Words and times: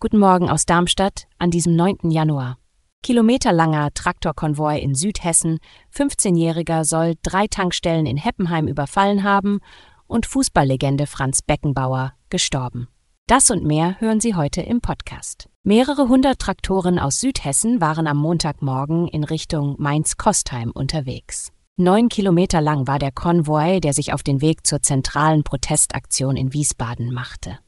Guten 0.00 0.18
Morgen 0.18 0.48
aus 0.48 0.64
Darmstadt 0.64 1.26
an 1.38 1.50
diesem 1.50 1.76
9. 1.76 2.10
Januar. 2.10 2.56
Kilometerlanger 3.02 3.90
Traktorkonvoi 3.92 4.78
in 4.78 4.94
Südhessen, 4.94 5.58
15-Jähriger 5.94 6.84
soll 6.84 7.16
drei 7.22 7.48
Tankstellen 7.48 8.06
in 8.06 8.16
Heppenheim 8.16 8.66
überfallen 8.66 9.24
haben 9.24 9.60
und 10.06 10.24
Fußballlegende 10.24 11.06
Franz 11.06 11.42
Beckenbauer 11.42 12.14
gestorben. 12.30 12.88
Das 13.26 13.50
und 13.50 13.62
mehr 13.62 14.00
hören 14.00 14.20
Sie 14.20 14.34
heute 14.34 14.62
im 14.62 14.80
Podcast. 14.80 15.50
Mehrere 15.64 16.08
hundert 16.08 16.38
Traktoren 16.38 16.98
aus 16.98 17.20
Südhessen 17.20 17.82
waren 17.82 18.06
am 18.06 18.16
Montagmorgen 18.16 19.06
in 19.06 19.22
Richtung 19.24 19.76
Mainz-Kostheim 19.78 20.70
unterwegs. 20.70 21.52
Neun 21.76 22.08
Kilometer 22.08 22.62
lang 22.62 22.86
war 22.86 22.98
der 22.98 23.12
Konvoi, 23.12 23.80
der 23.80 23.92
sich 23.92 24.14
auf 24.14 24.22
den 24.22 24.40
Weg 24.40 24.66
zur 24.66 24.80
zentralen 24.80 25.44
Protestaktion 25.44 26.36
in 26.36 26.54
Wiesbaden 26.54 27.12
machte. 27.12 27.58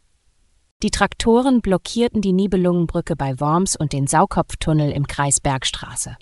Die 0.83 0.91
Traktoren 0.91 1.61
blockierten 1.61 2.23
die 2.23 2.33
Nibelungenbrücke 2.33 3.15
bei 3.15 3.39
Worms 3.39 3.77
und 3.77 3.93
den 3.93 4.07
Saukopftunnel 4.07 4.91
im 4.93 5.07
Kreis 5.07 5.39
Bergstraße. 5.39 6.17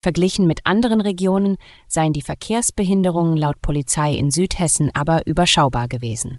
Verglichen 0.00 0.46
mit 0.46 0.60
anderen 0.64 1.00
Regionen 1.00 1.56
seien 1.88 2.12
die 2.12 2.22
Verkehrsbehinderungen 2.22 3.36
laut 3.36 3.60
Polizei 3.62 4.14
in 4.14 4.30
Südhessen 4.30 4.90
aber 4.94 5.26
überschaubar 5.26 5.88
gewesen. 5.88 6.38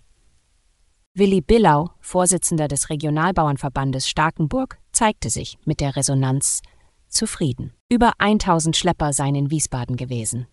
Willi 1.13 1.41
Billau, 1.41 1.89
Vorsitzender 1.99 2.69
des 2.69 2.89
Regionalbauernverbandes 2.89 4.07
Starkenburg, 4.07 4.77
zeigte 4.93 5.29
sich 5.29 5.57
mit 5.65 5.81
der 5.81 5.95
Resonanz 5.95 6.61
zufrieden. 7.09 7.73
Über 7.89 8.13
1000 8.19 8.77
Schlepper 8.77 9.11
seien 9.11 9.35
in 9.35 9.51
Wiesbaden 9.51 9.97
gewesen. 9.97 10.47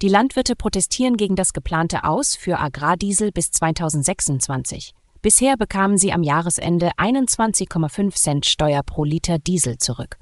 Die 0.00 0.08
Landwirte 0.08 0.56
protestieren 0.56 1.16
gegen 1.16 1.36
das 1.36 1.52
geplante 1.52 2.04
Aus 2.04 2.36
für 2.36 2.60
Agrardiesel 2.60 3.32
bis 3.32 3.50
2026. 3.50 4.94
Bisher 5.20 5.56
bekamen 5.56 5.98
sie 5.98 6.12
am 6.12 6.22
Jahresende 6.22 6.90
21,5 6.96 8.14
Cent 8.14 8.46
Steuer 8.46 8.82
pro 8.84 9.02
Liter 9.02 9.38
Diesel 9.38 9.78
zurück. 9.78 10.16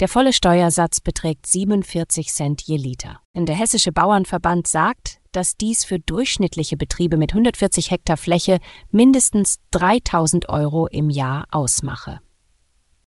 Der 0.00 0.08
volle 0.08 0.32
Steuersatz 0.32 1.00
beträgt 1.00 1.46
47 1.46 2.28
Cent 2.28 2.62
je 2.62 2.78
Liter. 2.78 3.20
Der 3.34 3.54
Hessische 3.54 3.92
Bauernverband 3.92 4.66
sagt, 4.66 5.18
dass 5.32 5.58
dies 5.58 5.84
für 5.84 5.98
durchschnittliche 5.98 6.78
Betriebe 6.78 7.18
mit 7.18 7.32
140 7.32 7.90
Hektar 7.90 8.16
Fläche 8.16 8.60
mindestens 8.90 9.58
3000 9.72 10.48
Euro 10.48 10.86
im 10.86 11.10
Jahr 11.10 11.46
ausmache. 11.50 12.20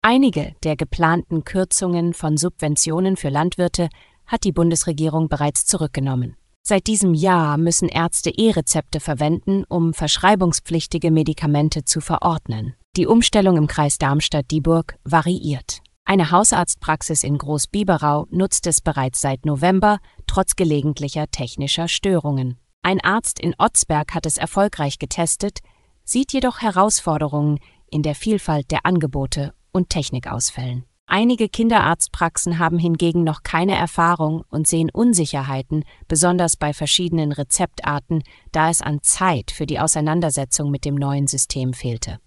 Einige 0.01 0.55
der 0.63 0.75
geplanten 0.75 1.43
Kürzungen 1.43 2.15
von 2.15 2.37
Subventionen 2.37 3.17
für 3.17 3.29
Landwirte 3.29 3.89
hat 4.25 4.43
die 4.45 4.51
Bundesregierung 4.51 5.29
bereits 5.29 5.67
zurückgenommen. 5.67 6.37
Seit 6.61 6.87
diesem 6.87 7.13
Jahr 7.13 7.57
müssen 7.57 7.89
Ärzte 7.89 8.29
E-Rezepte 8.29 8.99
verwenden, 8.99 9.63
um 9.67 9.93
verschreibungspflichtige 9.93 11.11
Medikamente 11.11 11.83
zu 11.83 12.01
verordnen. 12.01 12.75
Die 12.95 13.07
Umstellung 13.07 13.57
im 13.57 13.67
Kreis 13.67 13.97
Darmstadt-Dieburg 13.97 14.97
variiert. 15.03 15.81
Eine 16.05 16.31
Hausarztpraxis 16.31 17.23
in 17.23 17.37
Großbiberau 17.37 18.25
nutzt 18.31 18.65
es 18.65 18.81
bereits 18.81 19.21
seit 19.21 19.45
November, 19.45 19.99
trotz 20.25 20.55
gelegentlicher 20.55 21.27
technischer 21.29 21.87
Störungen. 21.87 22.57
Ein 22.81 22.99
Arzt 22.99 23.39
in 23.39 23.53
Otzberg 23.59 24.15
hat 24.15 24.25
es 24.25 24.37
erfolgreich 24.37 24.97
getestet, 24.97 25.59
sieht 26.03 26.33
jedoch 26.33 26.61
Herausforderungen 26.61 27.59
in 27.91 28.01
der 28.01 28.15
Vielfalt 28.15 28.71
der 28.71 28.85
Angebote 28.85 29.53
und 29.71 29.89
Technikausfällen. 29.89 30.85
Einige 31.11 31.49
Kinderarztpraxen 31.49 32.59
haben 32.59 32.77
hingegen 32.77 33.23
noch 33.23 33.41
keine 33.41 33.75
Erfahrung 33.75 34.43
und 34.49 34.67
sehen 34.67 34.91
Unsicherheiten, 34.91 35.83
besonders 36.07 36.55
bei 36.55 36.71
verschiedenen 36.71 37.31
Rezeptarten, 37.31 38.21
da 38.51 38.69
es 38.69 38.83
an 38.83 39.01
Zeit 39.01 39.49
für 39.49 39.65
die 39.65 39.79
Auseinandersetzung 39.79 40.69
mit 40.69 40.85
dem 40.85 40.93
neuen 40.93 41.25
System 41.25 41.73
fehlte. 41.73 42.19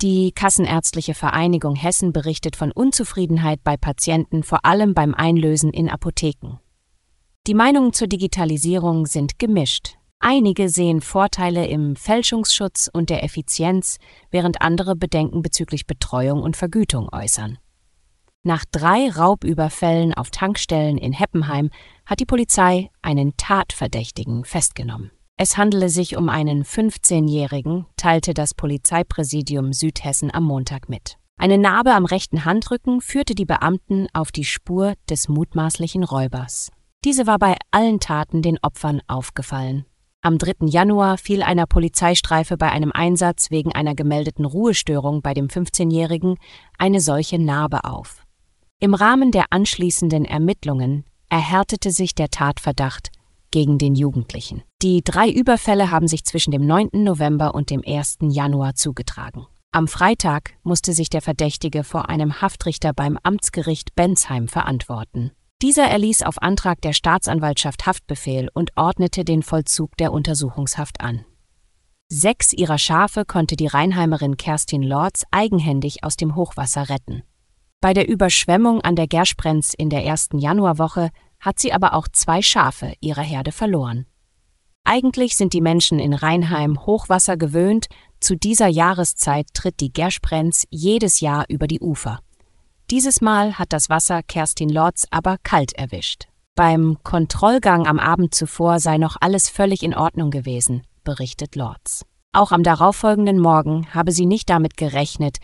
Die 0.00 0.32
Kassenärztliche 0.32 1.12
Vereinigung 1.12 1.74
Hessen 1.74 2.14
berichtet 2.14 2.56
von 2.56 2.72
Unzufriedenheit 2.72 3.62
bei 3.62 3.76
Patienten, 3.76 4.44
vor 4.44 4.64
allem 4.64 4.94
beim 4.94 5.12
Einlösen 5.12 5.70
in 5.70 5.90
Apotheken. 5.90 6.60
Die 7.46 7.54
Meinungen 7.54 7.92
zur 7.92 8.08
Digitalisierung 8.08 9.04
sind 9.04 9.38
gemischt. 9.38 9.97
Einige 10.20 10.68
sehen 10.68 11.00
Vorteile 11.00 11.66
im 11.66 11.94
Fälschungsschutz 11.94 12.90
und 12.92 13.08
der 13.08 13.22
Effizienz, 13.22 13.98
während 14.30 14.60
andere 14.62 14.96
Bedenken 14.96 15.42
bezüglich 15.42 15.86
Betreuung 15.86 16.42
und 16.42 16.56
Vergütung 16.56 17.08
äußern. 17.12 17.58
Nach 18.42 18.64
drei 18.70 19.10
Raubüberfällen 19.10 20.14
auf 20.14 20.30
Tankstellen 20.30 20.98
in 20.98 21.12
Heppenheim 21.12 21.70
hat 22.06 22.20
die 22.20 22.26
Polizei 22.26 22.90
einen 23.02 23.36
Tatverdächtigen 23.36 24.44
festgenommen. 24.44 25.10
Es 25.36 25.56
handele 25.56 25.88
sich 25.88 26.16
um 26.16 26.28
einen 26.28 26.64
15-Jährigen, 26.64 27.86
teilte 27.96 28.34
das 28.34 28.54
Polizeipräsidium 28.54 29.72
Südhessen 29.72 30.34
am 30.34 30.44
Montag 30.44 30.88
mit. 30.88 31.16
Eine 31.36 31.58
Narbe 31.58 31.92
am 31.94 32.04
rechten 32.04 32.44
Handrücken 32.44 33.00
führte 33.00 33.36
die 33.36 33.44
Beamten 33.44 34.08
auf 34.12 34.32
die 34.32 34.44
Spur 34.44 34.94
des 35.08 35.28
mutmaßlichen 35.28 36.02
Räubers. 36.02 36.72
Diese 37.04 37.28
war 37.28 37.38
bei 37.38 37.56
allen 37.70 38.00
Taten 38.00 38.42
den 38.42 38.58
Opfern 38.60 39.00
aufgefallen. 39.06 39.84
Am 40.20 40.36
3. 40.36 40.66
Januar 40.66 41.16
fiel 41.16 41.44
einer 41.44 41.66
Polizeistreife 41.66 42.56
bei 42.56 42.72
einem 42.72 42.90
Einsatz 42.90 43.52
wegen 43.52 43.72
einer 43.72 43.94
gemeldeten 43.94 44.44
Ruhestörung 44.44 45.22
bei 45.22 45.32
dem 45.32 45.46
15-Jährigen 45.46 46.38
eine 46.76 47.00
solche 47.00 47.38
Narbe 47.38 47.84
auf. 47.84 48.26
Im 48.80 48.94
Rahmen 48.94 49.30
der 49.30 49.46
anschließenden 49.50 50.24
Ermittlungen 50.24 51.04
erhärtete 51.28 51.92
sich 51.92 52.16
der 52.16 52.30
Tatverdacht 52.30 53.10
gegen 53.52 53.78
den 53.78 53.94
Jugendlichen. 53.94 54.64
Die 54.82 55.02
drei 55.04 55.30
Überfälle 55.30 55.92
haben 55.92 56.08
sich 56.08 56.24
zwischen 56.24 56.50
dem 56.50 56.66
9. 56.66 56.90
November 56.94 57.54
und 57.54 57.70
dem 57.70 57.82
1. 57.86 58.18
Januar 58.22 58.74
zugetragen. 58.74 59.46
Am 59.70 59.86
Freitag 59.86 60.54
musste 60.64 60.94
sich 60.94 61.10
der 61.10 61.22
Verdächtige 61.22 61.84
vor 61.84 62.08
einem 62.08 62.40
Haftrichter 62.42 62.92
beim 62.92 63.18
Amtsgericht 63.22 63.94
Bensheim 63.94 64.48
verantworten. 64.48 65.30
Dieser 65.60 65.84
erließ 65.86 66.22
auf 66.22 66.40
Antrag 66.40 66.80
der 66.82 66.92
Staatsanwaltschaft 66.92 67.86
Haftbefehl 67.86 68.48
und 68.54 68.70
ordnete 68.76 69.24
den 69.24 69.42
Vollzug 69.42 69.96
der 69.96 70.12
Untersuchungshaft 70.12 71.00
an. 71.00 71.24
Sechs 72.08 72.52
ihrer 72.52 72.78
Schafe 72.78 73.24
konnte 73.24 73.56
die 73.56 73.66
Rheinheimerin 73.66 74.36
Kerstin 74.36 74.84
Lorz 74.84 75.24
eigenhändig 75.32 76.04
aus 76.04 76.16
dem 76.16 76.36
Hochwasser 76.36 76.88
retten. 76.88 77.24
Bei 77.80 77.92
der 77.92 78.08
Überschwemmung 78.08 78.82
an 78.82 78.94
der 78.94 79.08
Gersprenz 79.08 79.74
in 79.74 79.90
der 79.90 80.04
ersten 80.04 80.38
Januarwoche 80.38 81.10
hat 81.40 81.58
sie 81.58 81.72
aber 81.72 81.94
auch 81.94 82.06
zwei 82.06 82.40
Schafe 82.40 82.94
ihrer 83.00 83.22
Herde 83.22 83.50
verloren. 83.50 84.06
Eigentlich 84.84 85.36
sind 85.36 85.52
die 85.52 85.60
Menschen 85.60 85.98
in 85.98 86.14
Rheinheim 86.14 86.86
Hochwasser 86.86 87.36
gewöhnt, 87.36 87.88
zu 88.20 88.36
dieser 88.36 88.68
Jahreszeit 88.68 89.48
tritt 89.54 89.80
die 89.80 89.92
Gersprenz 89.92 90.66
jedes 90.70 91.20
Jahr 91.20 91.44
über 91.48 91.66
die 91.66 91.80
Ufer. 91.80 92.20
Dieses 92.90 93.20
Mal 93.20 93.58
hat 93.58 93.74
das 93.74 93.90
Wasser 93.90 94.22
Kerstin 94.22 94.70
Lorz 94.70 95.06
aber 95.10 95.36
kalt 95.42 95.74
erwischt. 95.74 96.24
Beim 96.54 96.96
Kontrollgang 97.02 97.86
am 97.86 97.98
Abend 97.98 98.34
zuvor 98.34 98.80
sei 98.80 98.96
noch 98.96 99.16
alles 99.20 99.50
völlig 99.50 99.82
in 99.82 99.94
Ordnung 99.94 100.30
gewesen, 100.30 100.84
berichtet 101.04 101.54
Lorz. 101.54 102.06
Auch 102.32 102.50
am 102.50 102.62
darauffolgenden 102.62 103.40
Morgen 103.40 103.92
habe 103.92 104.10
sie 104.10 104.24
nicht 104.24 104.48
damit 104.48 104.78
gerechnet, 104.78 105.36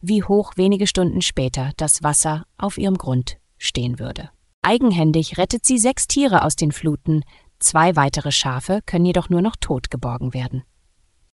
wie 0.00 0.24
hoch 0.24 0.54
wenige 0.56 0.88
Stunden 0.88 1.22
später 1.22 1.70
das 1.76 2.02
Wasser 2.02 2.44
auf 2.56 2.78
ihrem 2.78 2.98
Grund 2.98 3.36
stehen 3.58 4.00
würde. 4.00 4.30
Eigenhändig 4.62 5.38
rettet 5.38 5.64
sie 5.64 5.78
sechs 5.78 6.08
Tiere 6.08 6.44
aus 6.44 6.56
den 6.56 6.72
Fluten, 6.72 7.22
zwei 7.60 7.94
weitere 7.94 8.32
Schafe 8.32 8.80
können 8.84 9.04
jedoch 9.04 9.28
nur 9.28 9.40
noch 9.40 9.54
tot 9.54 9.92
geborgen 9.92 10.34
werden. 10.34 10.64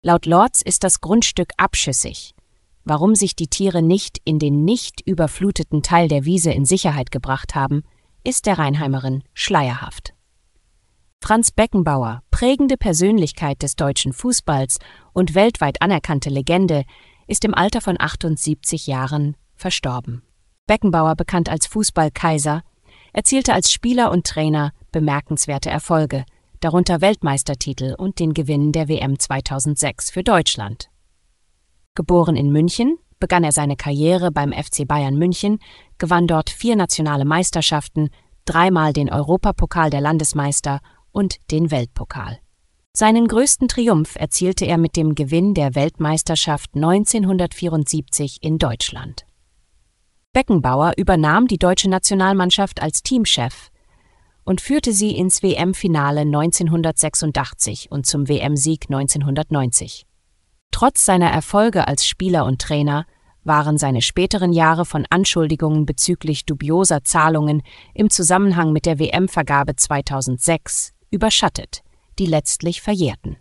Laut 0.02 0.26
Lorz 0.26 0.60
ist 0.60 0.82
das 0.82 1.00
Grundstück 1.00 1.52
abschüssig. 1.56 2.34
Warum 2.84 3.14
sich 3.14 3.36
die 3.36 3.46
Tiere 3.46 3.82
nicht 3.82 4.18
in 4.24 4.38
den 4.38 4.64
nicht 4.64 5.00
überfluteten 5.00 5.82
Teil 5.82 6.08
der 6.08 6.24
Wiese 6.24 6.50
in 6.50 6.64
Sicherheit 6.64 7.10
gebracht 7.10 7.54
haben, 7.54 7.84
ist 8.24 8.46
der 8.46 8.58
Rheinheimerin 8.58 9.22
schleierhaft. 9.34 10.14
Franz 11.20 11.52
Beckenbauer, 11.52 12.22
prägende 12.32 12.76
Persönlichkeit 12.76 13.62
des 13.62 13.76
deutschen 13.76 14.12
Fußballs 14.12 14.78
und 15.12 15.36
weltweit 15.36 15.80
anerkannte 15.80 16.30
Legende, 16.30 16.84
ist 17.28 17.44
im 17.44 17.54
Alter 17.54 17.80
von 17.80 17.96
78 17.98 18.88
Jahren 18.88 19.36
verstorben. 19.54 20.22
Beckenbauer, 20.66 21.14
bekannt 21.14 21.48
als 21.48 21.68
Fußballkaiser, 21.68 22.62
erzielte 23.12 23.52
als 23.52 23.70
Spieler 23.70 24.10
und 24.10 24.26
Trainer 24.26 24.72
bemerkenswerte 24.90 25.70
Erfolge, 25.70 26.24
darunter 26.58 27.00
Weltmeistertitel 27.00 27.94
und 27.96 28.18
den 28.18 28.34
Gewinn 28.34 28.72
der 28.72 28.88
WM 28.88 29.18
2006 29.18 30.10
für 30.10 30.24
Deutschland. 30.24 30.91
Geboren 31.94 32.36
in 32.36 32.50
München, 32.50 32.96
begann 33.20 33.44
er 33.44 33.52
seine 33.52 33.76
Karriere 33.76 34.30
beim 34.30 34.52
FC 34.52 34.88
Bayern 34.88 35.16
München, 35.16 35.58
gewann 35.98 36.26
dort 36.26 36.48
vier 36.48 36.74
nationale 36.74 37.26
Meisterschaften, 37.26 38.08
dreimal 38.46 38.94
den 38.94 39.12
Europapokal 39.12 39.90
der 39.90 40.00
Landesmeister 40.00 40.80
und 41.12 41.36
den 41.50 41.70
Weltpokal. 41.70 42.38
Seinen 42.94 43.28
größten 43.28 43.68
Triumph 43.68 44.16
erzielte 44.16 44.64
er 44.64 44.78
mit 44.78 44.96
dem 44.96 45.14
Gewinn 45.14 45.54
der 45.54 45.74
Weltmeisterschaft 45.74 46.70
1974 46.74 48.38
in 48.42 48.58
Deutschland. 48.58 49.26
Beckenbauer 50.32 50.92
übernahm 50.96 51.46
die 51.46 51.58
deutsche 51.58 51.90
Nationalmannschaft 51.90 52.80
als 52.80 53.02
Teamchef 53.02 53.70
und 54.44 54.62
führte 54.62 54.92
sie 54.92 55.16
ins 55.16 55.42
WM-Finale 55.42 56.20
1986 56.22 57.90
und 57.90 58.06
zum 58.06 58.28
WM-Sieg 58.28 58.86
1990. 58.88 60.06
Trotz 60.72 61.04
seiner 61.04 61.30
Erfolge 61.30 61.86
als 61.86 62.04
Spieler 62.04 62.44
und 62.44 62.60
Trainer 62.60 63.06
waren 63.44 63.78
seine 63.78 64.02
späteren 64.02 64.52
Jahre 64.52 64.84
von 64.84 65.06
Anschuldigungen 65.10 65.86
bezüglich 65.86 66.44
dubioser 66.44 67.04
Zahlungen 67.04 67.62
im 67.94 68.10
Zusammenhang 68.10 68.72
mit 68.72 68.86
der 68.86 68.98
WM-Vergabe 68.98 69.76
2006 69.76 70.92
überschattet, 71.10 71.82
die 72.18 72.26
letztlich 72.26 72.82
verjährten. 72.82 73.36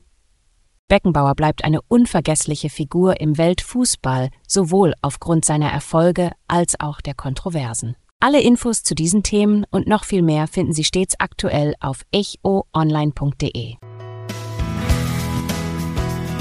Beckenbauer 0.88 1.36
bleibt 1.36 1.64
eine 1.64 1.82
unvergessliche 1.88 2.70
Figur 2.70 3.22
im 3.22 3.38
Weltfußball, 3.38 4.30
sowohl 4.46 4.94
aufgrund 5.02 5.46
seiner 5.46 5.72
Erfolge 5.72 6.32
als 6.48 6.80
auch 6.80 7.00
der 7.00 7.14
Kontroversen. 7.14 7.96
Alle 8.20 8.42
Infos 8.42 8.84
zu 8.84 8.94
diesen 8.94 9.24
Themen 9.24 9.66
und 9.72 9.88
noch 9.88 10.04
viel 10.04 10.22
mehr 10.22 10.48
finden 10.48 10.74
Sie 10.74 10.84
stets 10.84 11.16
aktuell 11.20 11.76
auf 11.80 12.02
echoonline.de. 12.12 13.78